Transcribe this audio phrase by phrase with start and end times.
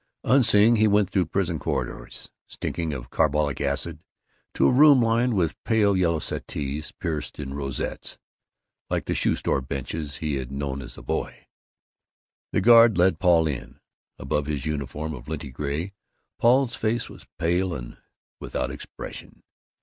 [0.23, 3.99] Unseeing he went through prison corridors stinking of carbolic acid
[4.51, 8.17] to a room lined with pale yellow settees pierced in rosettes,
[8.89, 11.45] like the shoe store benches he had known as a boy.
[12.51, 13.47] The guard led in Paul.
[14.17, 15.93] Above his uniform of linty gray,
[16.39, 17.97] Paul's face was pale and
[18.39, 19.43] without expression.